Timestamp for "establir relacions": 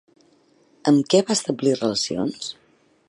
1.37-2.49